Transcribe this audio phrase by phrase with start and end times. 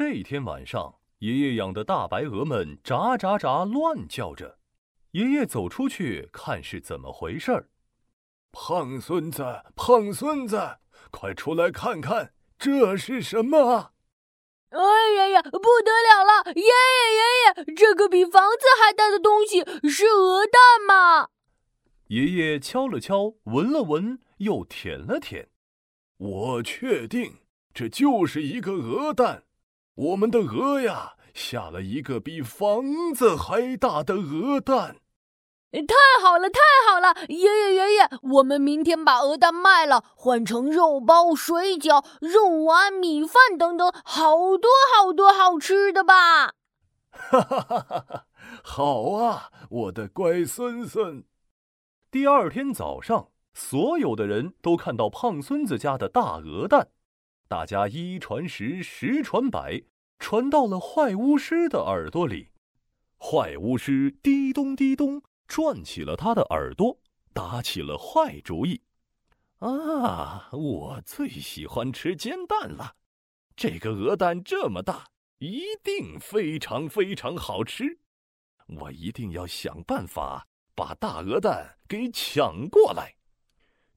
[0.00, 4.60] 这天晚上，爷爷养的大白鹅们喳喳喳乱叫着。
[5.10, 7.68] 爷爷走出去看是怎么回事儿。
[8.52, 9.42] 胖孙子，
[9.74, 10.78] 胖孙子，
[11.10, 13.90] 快出来看看，这是什么？
[14.68, 14.80] 哎
[15.16, 16.52] 呀呀，不得了了！
[16.54, 21.30] 爷爷爷爷，这个比房子还大的东西是鹅蛋吗？
[22.06, 25.48] 爷爷敲了敲，闻了闻，又舔了舔。
[26.18, 27.38] 我确定，
[27.74, 29.42] 这就是一个鹅蛋。
[29.98, 34.98] 我们的鹅呀，下了一个比房子还大的鹅蛋。
[35.72, 37.12] 太好了，太好了！
[37.26, 46.52] 爷爷爷爷，我们明天把鹅蛋卖了，换成肉包、水饺、肉丸、米饭等等，好多好多好吃的吧！
[47.10, 48.26] 哈哈哈哈哈！
[48.62, 51.24] 好啊，我的乖孙孙。
[52.08, 56.88] 第二天早上，所有的人都看到胖孙子家的大鹅蛋，
[57.48, 59.82] 大家一传十，十传百，
[60.18, 62.50] 传到了坏巫师的耳朵里。
[63.18, 65.22] 坏巫师滴咚滴咚。
[65.48, 67.00] 转起了他的耳朵，
[67.32, 68.82] 打起了坏主意。
[69.60, 72.96] 啊，我最喜欢吃煎蛋了。
[73.56, 75.06] 这个鹅蛋这么大，
[75.38, 77.98] 一定非常非常好吃。
[78.66, 83.14] 我一定要想办法把大鹅蛋给抢过来。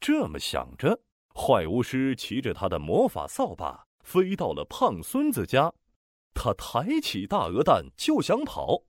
[0.00, 0.98] 这么想着，
[1.34, 5.72] 坏巫师骑着他的魔法扫把飞到了胖孙子家。
[6.32, 8.82] 他抬起大鹅蛋就想跑，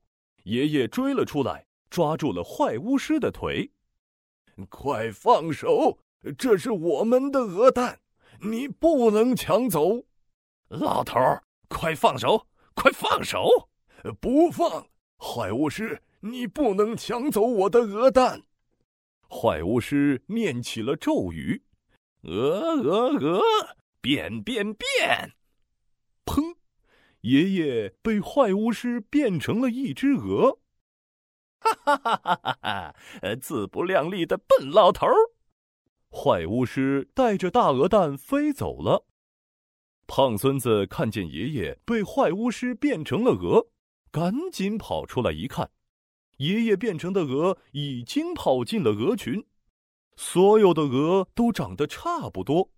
[0.44, 1.66] 爷爷追了出来。
[1.88, 3.70] 抓住了坏巫师的腿，
[4.68, 6.00] 快放手！
[6.36, 8.00] 这是我们的鹅蛋，
[8.40, 10.04] 你不能抢走。
[10.68, 12.48] 老头儿，快放手！
[12.74, 13.68] 快放手！
[14.20, 14.88] 不放！
[15.16, 18.42] 坏巫师，你不能抢走我的鹅蛋！
[19.30, 21.62] 坏巫师念起了咒语
[22.26, 23.42] ：“鹅鹅鹅，
[24.00, 25.32] 变变变！”
[26.26, 26.56] 砰！
[27.22, 30.60] 爷爷被坏巫师变成了一只鹅。
[31.58, 32.94] 哈哈哈哈哈哈！
[33.22, 33.34] 呃！
[33.34, 35.14] 自不量力的笨老头儿，
[36.10, 39.06] 坏巫师带着大鹅蛋飞走了。
[40.06, 43.68] 胖孙子看见爷爷被坏巫师变成了鹅，
[44.12, 45.70] 赶紧跑出来一看，
[46.36, 49.44] 爷爷变成的鹅已经跑进了鹅群。
[50.16, 52.70] 所有的鹅都长得差不多，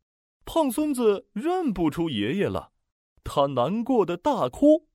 [0.44, 2.72] 胖孙子认不出爷爷了，
[3.22, 4.88] 他难过的大哭。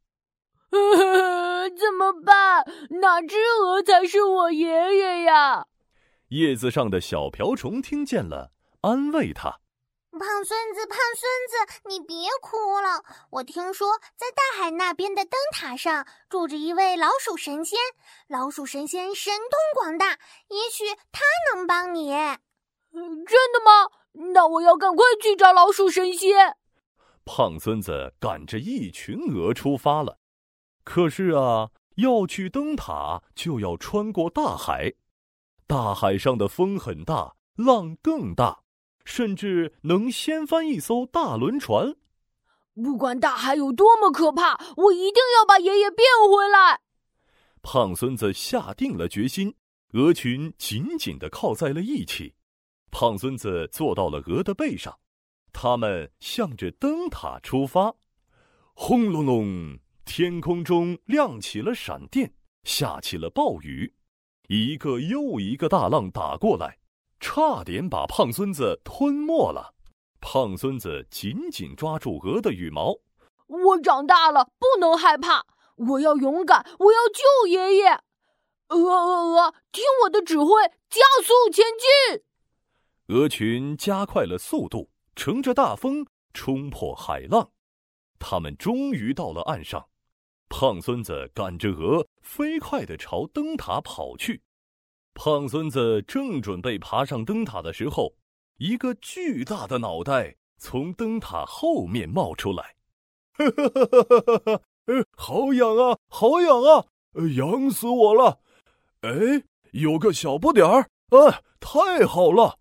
[0.72, 2.66] 怎么办？
[3.02, 5.68] 哪只鹅才是我爷爷呀？
[6.30, 9.62] 叶子上的小瓢虫听见了，安慰他
[10.20, 13.04] ：“胖孙子，胖孙子，你别哭了。
[13.32, 17.80] 我听说在大海那边的灯塔上住着一位老鼠神仙，
[18.28, 20.20] 老鼠神仙神通广大，
[20.50, 21.24] 也许他
[21.54, 22.12] 能帮你。”
[22.94, 23.90] 真的吗？
[24.34, 26.58] 那我要赶快去找老鼠神仙。
[27.26, 30.20] 胖孙子赶着一群鹅出发了。
[30.84, 34.94] 可是啊，要去灯塔就要穿过大海，
[35.66, 38.63] 大海上的风很大，浪更大，
[39.06, 41.96] 甚至能掀翻一艘大轮船。
[42.76, 46.82] 不管大海有多么可怕，我一定要把爷爷变回来。
[47.62, 49.56] 胖孙子下定了决心，
[49.94, 52.34] 鹅群紧紧的靠在了一起，
[52.92, 54.98] 胖孙子坐到了鹅的背上，
[55.52, 57.96] 他们向着灯塔出发。
[58.74, 59.80] 轰隆隆！
[60.06, 62.34] 天空中亮起了闪电，
[62.66, 63.94] 下起了暴雨，
[64.50, 66.80] 一个又一个大浪打过来，
[67.24, 69.74] 差点把胖孙子吞没了。
[70.20, 73.00] 胖孙子紧紧抓住鹅的羽毛
[73.48, 75.46] ：“我长大了，不能害怕，
[75.78, 78.02] 我要勇敢，我要救爷爷。”
[78.68, 80.48] 鹅鹅鹅，听我的指挥，
[80.90, 82.24] 加速前进！
[83.08, 87.52] 鹅群加快了速度，乘着大风冲破海浪，
[88.20, 89.88] 他们终于到了岸上。
[90.50, 94.42] 胖孙子赶着鹅，飞快地朝灯塔跑去。
[95.14, 98.16] 胖孙子正准备爬上灯塔的时候，
[98.58, 102.76] 一个巨大的脑袋从灯塔后面冒出来。
[103.34, 105.06] 呵呵呵呵呵呵呵，呃！
[105.16, 108.40] 好痒啊，好痒啊，呃痒死我了！
[109.02, 112.60] 哎，有个小不点儿，啊，太好了！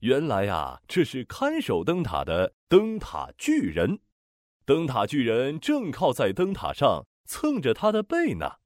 [0.00, 3.98] 原来呀，这是看守灯塔的灯塔巨人。
[4.64, 8.57] 灯塔巨人正靠在灯塔上蹭着他的背呢，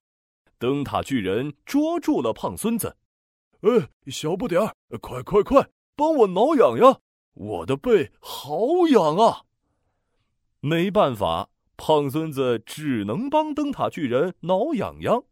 [0.63, 2.95] 灯塔巨人捉住了胖孙子，
[3.63, 7.01] 哎，小不点儿，快快快，帮我挠痒痒，
[7.33, 9.43] 我的背好痒啊！
[10.61, 15.25] 没办法，胖孙子只能帮灯塔巨人挠痒痒。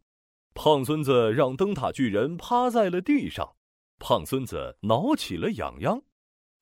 [0.53, 3.55] 胖孙子让灯塔巨人趴在了地上，
[3.99, 6.01] 胖孙子挠起了痒痒，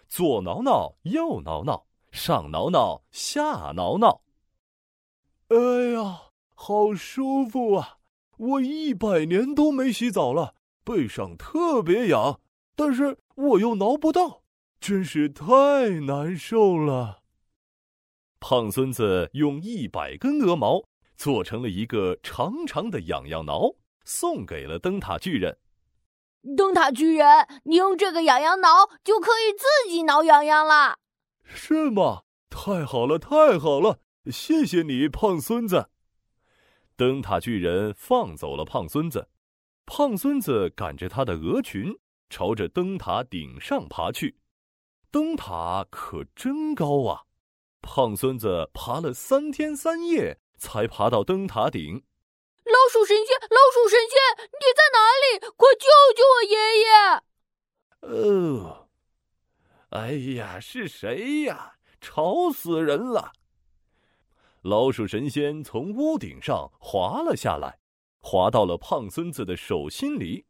[0.08, 1.88] 左挠挠，右挠挠。
[2.12, 4.22] 上挠挠，下挠挠。
[5.48, 5.58] 哎
[5.92, 6.22] 呀，
[6.54, 7.98] 好舒服啊！
[8.40, 10.56] 我一百年都没洗澡了，
[10.86, 12.40] 背上特别痒，
[12.74, 14.44] 但是我又挠不到，
[14.80, 17.20] 真是太难受了。
[18.40, 20.86] 胖孙子用一百根鹅毛
[21.18, 23.76] 做成了一个长长的痒痒挠，
[24.06, 25.58] 送给了灯塔巨人。
[26.56, 30.98] 灯塔巨人，你用这个痒痒挠就可以自己挠痒痒了。
[31.44, 32.22] 是吗？
[32.50, 34.00] 太好了，太好了！
[34.32, 35.90] 谢谢你，胖孙子。
[37.00, 39.30] 灯塔巨人放走了胖孙子，
[39.86, 41.98] 胖孙子赶着他的鹅群，
[42.30, 44.38] 朝着灯塔顶上爬去。
[45.10, 47.24] 灯塔可真高啊！
[47.82, 52.04] 胖孙子爬了三天三夜，才爬到灯塔顶。
[52.66, 54.20] 老鼠神仙，老鼠神仙，
[54.60, 55.40] 你在哪里？
[55.56, 55.88] 快救
[56.18, 56.92] 救我爷爷！
[58.02, 58.90] 呃，
[59.92, 61.76] 哎呀，是谁呀？
[62.02, 63.32] 吵死人了！
[64.64, 67.80] 老鼠神仙从屋顶上滑了下来，
[68.20, 70.46] 滑到了胖孙子的手心里。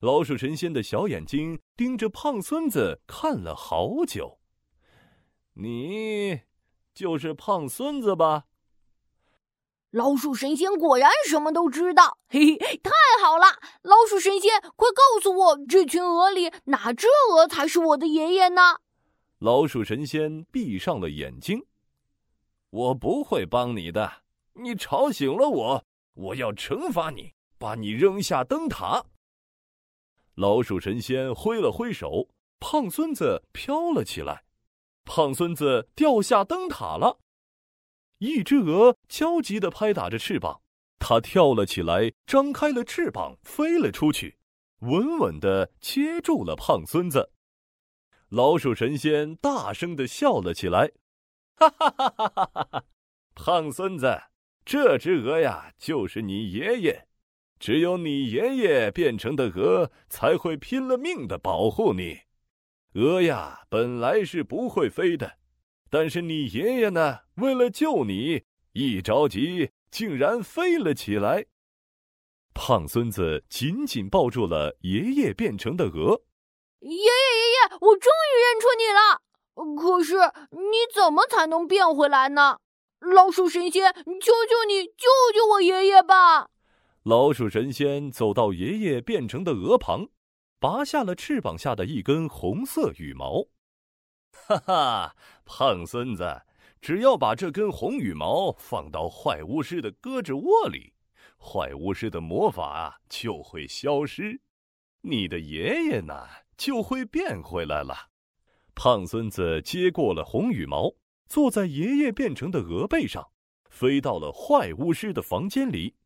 [0.00, 4.38] 老鼠神仙的小眼睛盯着胖孙子看了好久。
[5.54, 6.40] 你
[6.92, 8.44] 就是胖孙子吧？
[9.90, 12.90] 老鼠神仙果然什么都知道，嘿嘿，太
[13.24, 13.46] 好了！
[13.82, 18.80] 老鼠神仙，快告诉我，这群鹅里哪只鹅才是我的爷爷呢？
[19.38, 21.64] 老鼠神仙闭上了眼睛。
[22.70, 24.22] 我不会帮你的，
[24.52, 25.84] 你吵醒了我，
[26.14, 29.04] 我要惩罚你，把你扔下灯塔。
[30.34, 32.28] 老鼠神仙挥了挥手，
[32.60, 34.44] 胖孙子飘了起来，
[35.04, 37.18] 胖孙子掉下灯塔了。
[38.18, 40.62] 一只鹅焦急地拍打着翅膀，
[41.00, 44.38] 它跳了起来，张开了翅膀飞了出去，
[44.80, 47.32] 稳稳地接住了胖孙子。
[48.28, 50.92] 老鼠神仙大声的笑了起来，
[51.60, 52.84] 哈哈哈哈哈哈！
[53.34, 54.18] 胖孙子，
[54.64, 57.06] 这只鹅呀，就是你爷爷。
[57.58, 62.20] 只有你爷爷变成的鹅才会拼了命的保护你。
[62.94, 65.36] 鹅呀，本来是不会飞的，
[65.90, 71.44] 但是你爷爷呢，为了救你，一着急竟然飞了起来。
[72.54, 76.22] 胖孙子紧紧抱住了爷爷变成的鹅。
[76.80, 79.20] 爷爷，爷爷，我终于认出你了。
[79.76, 80.14] 可是
[80.50, 82.58] 你怎么才能变回来呢？
[83.00, 86.50] 老鼠神仙，求求你救救我爷爷吧！
[87.02, 90.08] 老鼠神仙走到爷爷变成的鹅旁，
[90.58, 93.46] 拔下了翅膀下的一根红色羽毛。
[94.32, 95.16] 哈哈，
[95.46, 96.42] 胖孙子，
[96.82, 100.92] 只要把这根红羽毛放到坏巫师的胳肢窝里，
[101.38, 104.42] 坏巫师的魔法就会消失，
[105.00, 106.28] 你的爷爷呢？
[106.58, 108.09] 就会变回来了。
[108.82, 110.94] 胖孙子接过了红羽毛，
[111.26, 113.28] 坐在爷爷变成的鹅背上，
[113.68, 115.96] 飞到了坏巫师的房间里。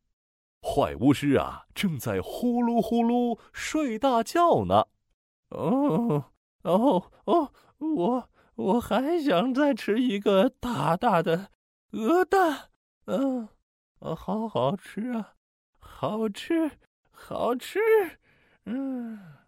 [0.60, 4.86] 坏巫师啊，正在呼噜呼噜睡大觉呢。
[5.50, 6.32] 哦
[6.62, 11.50] 哦哦，我我还想再吃一个大大的
[11.92, 12.70] 鹅蛋。
[13.04, 13.48] 嗯，
[14.00, 15.34] 好好吃啊，
[15.78, 16.72] 好吃，
[17.12, 17.78] 好吃。
[18.64, 19.43] 嗯。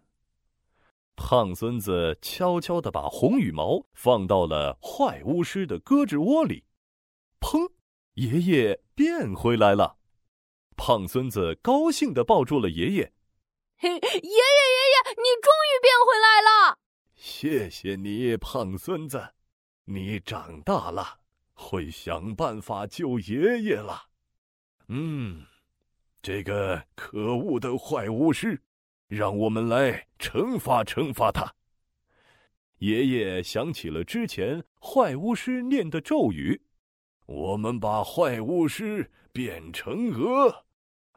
[1.17, 6.63] 胖孙子悄悄地把红羽毛放到了坏巫师的胳肢窝里，
[7.41, 7.71] 砰！
[8.13, 9.97] 爷爷变回来了。
[10.77, 13.11] 胖孙子高兴地抱住了爷爷。
[13.77, 14.21] 嘿， 爷爷，爷
[14.93, 16.77] 爷，你终于变回来了！
[17.15, 19.33] 谢谢你，胖孙子，
[19.85, 21.19] 你长大了，
[21.53, 24.03] 会想办法救爷爷了。
[24.87, 25.45] 嗯，
[26.21, 28.63] 这个可恶的坏巫师。
[29.07, 31.53] 让我们来惩罚惩罚他。
[32.79, 36.61] 爷爷想起了之前坏巫师念的咒语
[37.25, 40.65] ：“我们把坏巫师变成鹅，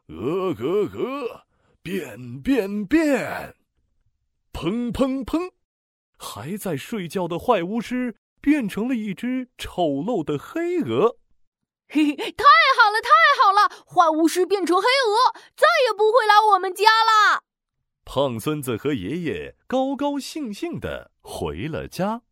[0.06, 1.46] 鹅鹅鹅，
[1.82, 3.54] 变变变！”
[4.52, 5.50] 砰砰砰！
[6.16, 11.18] 还在睡觉的坏巫师变成了一只丑陋的黑鹅。
[11.88, 12.44] 嘿嘿，太
[12.78, 13.10] 好了，太
[13.42, 13.84] 好了！
[13.86, 17.44] 坏巫师变成黑鹅，再也不会来我们家了。
[18.12, 22.22] 胖孙子和爷爷高高兴兴的回了家。